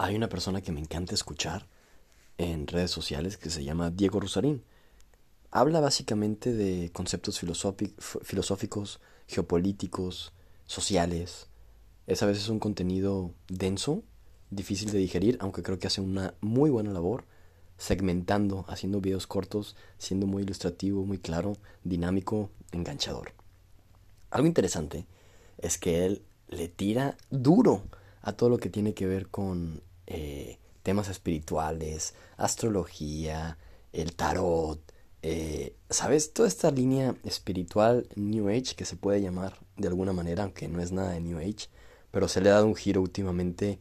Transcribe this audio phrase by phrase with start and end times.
[0.00, 1.66] Hay una persona que me encanta escuchar
[2.36, 4.62] en redes sociales que se llama Diego Rosarín.
[5.50, 10.32] Habla básicamente de conceptos filosóficos, geopolíticos,
[10.66, 11.48] sociales.
[12.06, 14.04] Es a veces un contenido denso,
[14.50, 17.24] difícil de digerir, aunque creo que hace una muy buena labor
[17.76, 23.32] segmentando, haciendo videos cortos, siendo muy ilustrativo, muy claro, dinámico, enganchador.
[24.30, 25.08] Algo interesante
[25.56, 27.82] es que él le tira duro
[28.22, 33.58] a todo lo que tiene que ver con eh, temas espirituales, astrología,
[33.92, 34.80] el tarot,
[35.22, 36.32] eh, ¿sabes?
[36.32, 40.80] Toda esta línea espiritual New Age que se puede llamar de alguna manera, aunque no
[40.80, 41.68] es nada de New Age,
[42.10, 43.78] pero se le ha dado un giro últimamente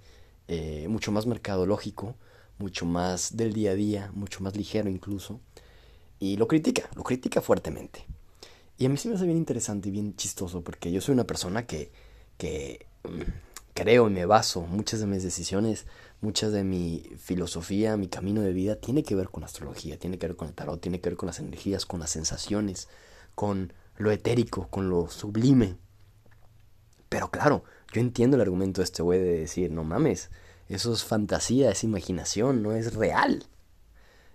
[0.49, 2.15] eh, mucho más mercadológico,
[2.57, 5.39] mucho más del día a día, mucho más ligero incluso,
[6.19, 8.05] y lo critica, lo critica fuertemente.
[8.77, 11.25] Y a mí sí me hace bien interesante y bien chistoso porque yo soy una
[11.25, 11.91] persona que,
[12.37, 13.21] que mm,
[13.77, 15.85] creo y me baso muchas de mis decisiones,
[16.19, 20.25] muchas de mi filosofía, mi camino de vida tiene que ver con astrología, tiene que
[20.25, 22.87] ver con el tarot, tiene que ver con las energías, con las sensaciones,
[23.35, 25.77] con lo etérico, con lo sublime.
[27.07, 30.31] Pero claro, yo entiendo el argumento de este güey de decir, no mames,
[30.69, 33.45] eso es fantasía, es imaginación, no es real.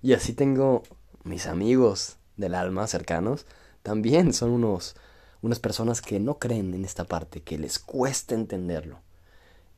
[0.02, 0.84] Y así tengo
[1.24, 3.44] mis amigos del alma cercanos
[3.82, 4.94] también son unos,
[5.40, 9.00] unas personas que no creen en esta parte, que les cuesta entenderlo.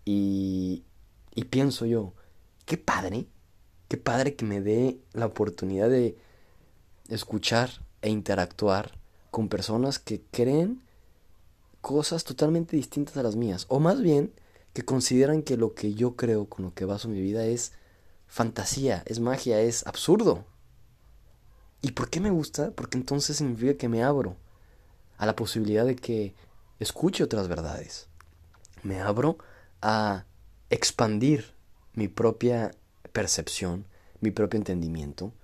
[0.05, 0.85] Y,
[1.35, 2.13] y pienso yo,
[2.67, 3.27] qué padre,
[3.89, 6.17] qué padre que me dé la oportunidad de
[7.09, 7.71] escuchar
[8.03, 8.99] e interactuar
[9.31, 10.83] con personas que creen
[11.81, 13.67] cosas totalmente distintas a las mías.
[13.69, 14.33] O más bien,
[14.73, 17.73] que consideran que lo que yo creo, con lo que baso mi vida, es
[18.27, 20.45] fantasía, es magia, es absurdo.
[21.81, 22.73] ¿Y por qué me gusta?
[22.73, 24.37] Porque entonces significa que me abro
[25.19, 26.35] a la posibilidad de que
[26.81, 28.09] escuche otras verdades.
[28.83, 29.39] Me abro
[29.87, 30.25] a
[30.71, 31.55] expandir
[31.93, 32.71] mi propia
[33.13, 33.87] percepción,
[34.21, 35.35] mi propio entendimiento,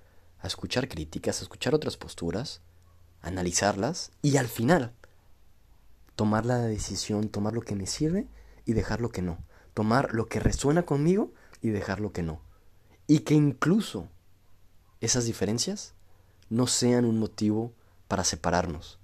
[0.40, 2.62] a escuchar críticas, a escuchar otras posturas,
[3.20, 4.94] analizarlas y al final
[6.16, 8.28] tomar la decisión, tomar lo que me sirve
[8.64, 9.44] y dejar lo que no.
[9.74, 12.40] Tomar lo que resuena conmigo y dejar lo que no.
[13.06, 14.08] Y que incluso
[15.02, 15.92] esas diferencias
[16.48, 17.74] no sean un motivo
[18.08, 18.98] para separarnos,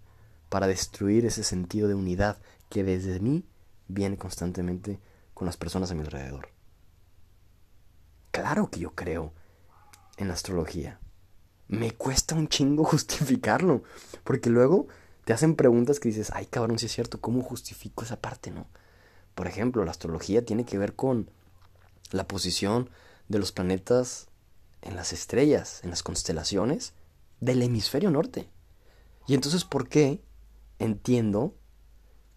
[0.48, 2.38] para destruir ese sentido de unidad
[2.70, 3.44] que desde mí
[3.86, 4.98] viene constantemente
[5.36, 6.48] con las personas a mi alrededor.
[8.30, 9.34] Claro que yo creo
[10.16, 10.98] en la astrología.
[11.68, 13.82] Me cuesta un chingo justificarlo,
[14.24, 14.88] porque luego
[15.26, 18.66] te hacen preguntas que dices, ay cabrón, si es cierto, ¿cómo justifico esa parte, no?
[19.34, 21.30] Por ejemplo, la astrología tiene que ver con
[22.12, 22.88] la posición
[23.28, 24.28] de los planetas
[24.80, 26.94] en las estrellas, en las constelaciones,
[27.40, 28.48] del hemisferio norte.
[29.26, 30.24] Y entonces, ¿por qué
[30.78, 31.54] entiendo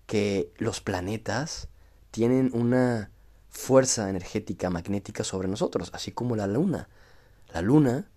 [0.05, 1.69] que los planetas
[2.11, 3.11] tienen una
[3.49, 6.89] fuerza energética magnética sobre nosotros, así como la luna?
[7.53, 8.09] La luna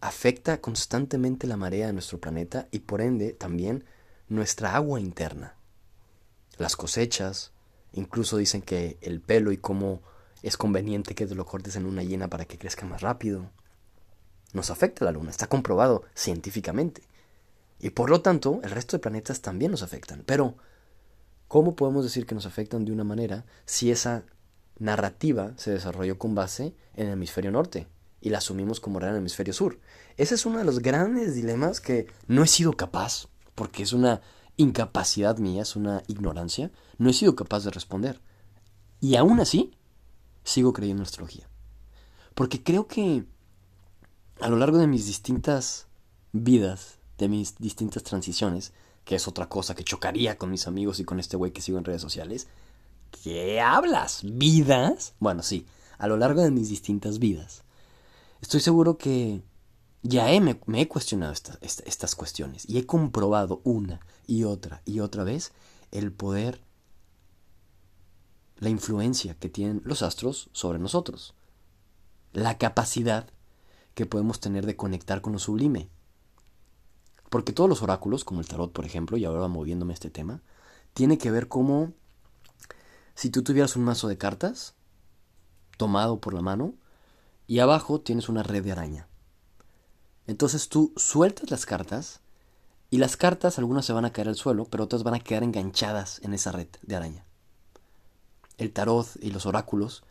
[0.00, 3.84] afecta constantemente la marea de nuestro planeta y por ende también
[4.28, 5.56] nuestra agua interna.
[6.58, 7.52] Las cosechas,
[7.92, 10.02] incluso dicen que el pelo y cómo
[10.42, 13.50] es conveniente que te lo cortes en una llena para que crezca más rápido
[14.52, 17.02] nos afecta la Luna, está comprobado científicamente.
[17.80, 20.22] Y por lo tanto, el resto de planetas también nos afectan.
[20.26, 20.56] Pero,
[21.52, 24.24] ¿cómo podemos decir que nos afectan de una manera si esa
[24.78, 27.88] narrativa se desarrolló con base en el hemisferio norte
[28.22, 29.78] y la asumimos como real en el hemisferio sur?
[30.16, 34.22] Ese es uno de los grandes dilemas que no he sido capaz, porque es una
[34.56, 38.22] incapacidad mía, es una ignorancia, no he sido capaz de responder.
[39.02, 39.72] Y aún así,
[40.44, 41.50] sigo creyendo en astrología.
[42.34, 43.26] Porque creo que
[44.40, 45.86] a lo largo de mis distintas
[46.32, 48.72] vidas, de mis distintas transiciones,
[49.04, 51.78] que es otra cosa que chocaría con mis amigos y con este güey que sigo
[51.78, 52.48] en redes sociales.
[53.22, 54.20] ¿Qué hablas?
[54.24, 55.14] ¿Vidas?
[55.18, 55.66] Bueno, sí,
[55.98, 57.62] a lo largo de mis distintas vidas.
[58.40, 59.42] Estoy seguro que
[60.02, 65.52] ya me, he cuestionado estas cuestiones y he comprobado una y otra y otra vez
[65.92, 66.60] el poder,
[68.56, 71.34] la influencia que tienen los astros sobre nosotros,
[72.32, 73.28] la capacidad
[73.94, 75.88] que podemos tener de conectar con lo sublime.
[77.32, 80.42] Porque todos los oráculos, como el tarot, por ejemplo, y ahora moviéndome este tema,
[80.92, 81.94] tiene que ver como
[83.14, 84.74] si tú tuvieras un mazo de cartas
[85.78, 86.74] tomado por la mano
[87.46, 89.08] y abajo tienes una red de araña.
[90.26, 92.20] Entonces tú sueltas las cartas
[92.90, 95.42] y las cartas algunas se van a caer al suelo, pero otras van a quedar
[95.42, 97.24] enganchadas en esa red de araña.
[98.58, 100.04] El tarot y los oráculos,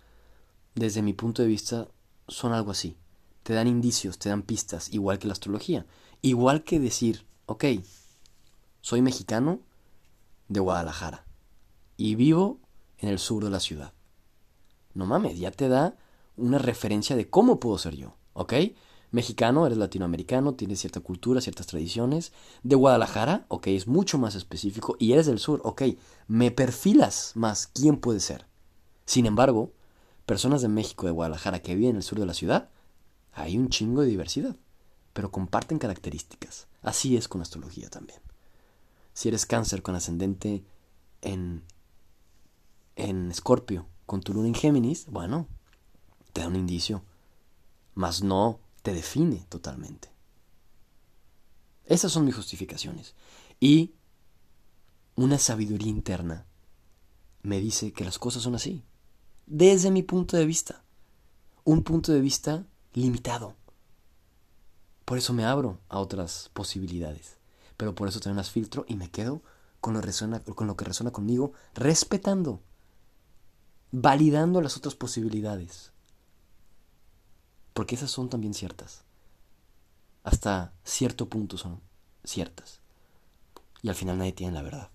[0.73, 1.87] desde mi punto de vista,
[2.27, 2.97] son algo así
[3.43, 5.85] te dan indicios, te dan pistas, igual que la astrología.
[6.21, 7.65] Igual que decir, ok,
[8.81, 9.59] soy mexicano
[10.47, 11.25] de Guadalajara
[11.97, 12.59] y vivo
[12.99, 13.93] en el sur de la ciudad.
[14.93, 15.95] No mames, ya te da
[16.35, 18.53] una referencia de cómo puedo ser yo, ¿ok?
[19.11, 22.31] Mexicano, eres latinoamericano, tienes cierta cultura, ciertas tradiciones.
[22.63, 24.95] De Guadalajara, ok, es mucho más específico.
[24.99, 25.83] Y eres del sur, ok,
[26.27, 28.47] me perfilas más quién puede ser.
[29.05, 29.73] Sin embargo,
[30.25, 32.69] personas de México, de Guadalajara, que viven en el sur de la ciudad,
[33.33, 34.55] hay un chingo de diversidad,
[35.13, 36.67] pero comparten características.
[36.81, 38.19] Así es con astrología también.
[39.13, 40.63] Si eres cáncer con ascendente
[41.21, 41.63] en
[42.95, 45.47] en Escorpio con tu luna en Géminis, bueno,
[46.33, 47.03] te da un indicio,
[47.93, 50.09] mas no te define totalmente.
[51.85, 53.15] Esas son mis justificaciones.
[53.59, 53.93] Y
[55.15, 56.45] una sabiduría interna
[57.41, 58.83] me dice que las cosas son así,
[59.45, 60.83] desde mi punto de vista.
[61.63, 63.55] Un punto de vista limitado.
[65.05, 67.37] Por eso me abro a otras posibilidades.
[67.77, 69.41] Pero por eso también las filtro y me quedo
[69.79, 72.61] con lo, resuena, con lo que resuena conmigo, respetando
[73.91, 75.91] validando las otras posibilidades.
[77.73, 79.03] Porque esas son también ciertas.
[80.23, 81.81] Hasta cierto punto son
[82.23, 82.79] ciertas.
[83.81, 84.89] Y al final nadie tiene la verdad.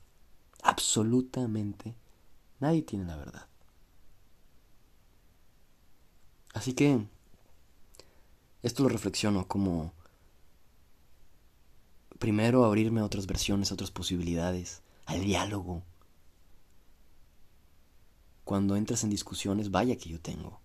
[0.62, 1.96] Absolutamente
[2.60, 3.46] nadie tiene la verdad.
[6.54, 7.06] Así que
[8.62, 9.93] esto lo reflexiono como
[12.19, 15.82] primero abrirme a otras versiones, a otras posibilidades, al diálogo,
[18.47, 20.61] cuando entras en discusiones, vaya que yo tengo.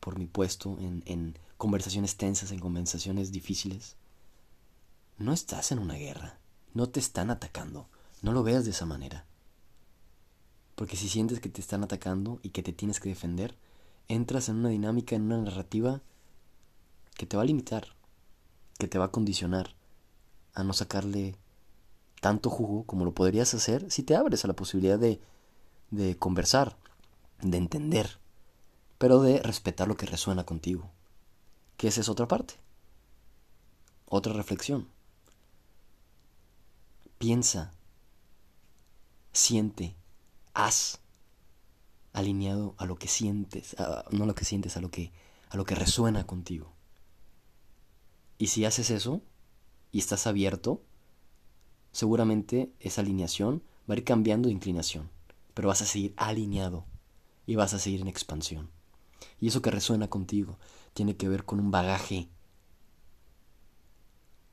[0.00, 3.96] Por mi puesto en, en conversaciones tensas, en conversaciones difíciles.
[5.16, 6.38] No estás en una guerra.
[6.74, 7.88] No te están atacando.
[8.20, 9.24] No lo veas de esa manera.
[10.74, 13.56] Porque si sientes que te están atacando y que te tienes que defender,
[14.06, 16.02] entras en una dinámica, en una narrativa
[17.20, 17.84] que te va a limitar,
[18.78, 19.74] que te va a condicionar
[20.54, 21.36] a no sacarle
[22.20, 25.20] tanto jugo como lo podrías hacer si te abres a la posibilidad de
[25.90, 26.76] de conversar,
[27.42, 28.18] de entender,
[28.98, 30.90] pero de respetar lo que resuena contigo.
[31.76, 32.54] Que esa es otra parte.
[34.06, 34.88] Otra reflexión.
[37.18, 37.72] Piensa,
[39.32, 39.94] siente,
[40.54, 41.00] haz
[42.12, 43.76] alineado a lo que sientes,
[44.10, 45.12] no a lo que sientes, a lo que,
[45.50, 46.72] a lo que resuena contigo.
[48.40, 49.22] Y si haces eso
[49.92, 50.82] y estás abierto,
[51.92, 55.10] seguramente esa alineación va a ir cambiando de inclinación
[55.60, 56.86] pero vas a seguir alineado
[57.46, 58.70] y vas a seguir en expansión.
[59.40, 60.58] Y eso que resuena contigo
[60.94, 62.30] tiene que ver con un bagaje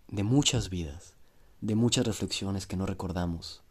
[0.10, 1.14] de muchas vidas,
[1.62, 3.64] de muchas reflexiones que no recordamos,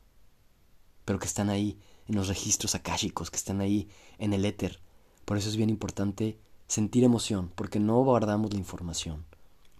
[1.04, 4.80] pero que están ahí en los registros akáshicos, que están ahí en el éter.
[5.26, 9.26] Por eso es bien importante sentir emoción, porque no guardamos la información.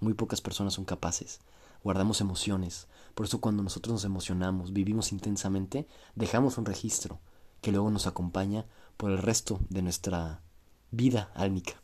[0.00, 1.40] Muy pocas personas son capaces.
[1.82, 2.88] Guardamos emociones.
[3.14, 7.20] Por eso cuando nosotros nos emocionamos, vivimos intensamente, dejamos un registro
[7.60, 8.66] que luego nos acompaña
[8.96, 10.43] por el resto de nuestra
[10.90, 11.81] vida álmica.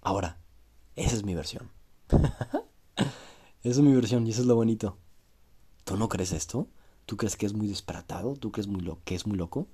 [0.00, 0.38] Ahora,
[0.96, 1.70] esa es mi versión.
[2.08, 3.10] esa
[3.62, 4.98] es mi versión y eso es lo bonito.
[5.84, 6.68] ¿Tú no crees esto?
[7.06, 8.34] ¿Tú crees que es muy disparatado?
[8.36, 9.68] ¿Tú crees muy lo que es muy loco?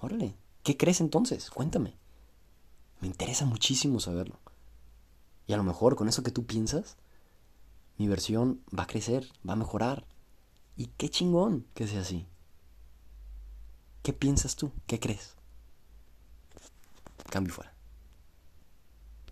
[0.00, 1.50] Órale, ¿qué crees entonces?
[1.50, 1.96] Cuéntame.
[3.00, 4.38] Me interesa muchísimo saberlo.
[5.46, 6.96] Y a lo mejor con eso que tú piensas,
[7.98, 10.06] mi versión va a crecer, va a mejorar,
[10.76, 12.26] y qué chingón que sea así.
[14.02, 14.72] ¿Qué piensas tú?
[14.86, 15.34] ¿Qué crees?
[17.30, 17.75] Cambio fuera.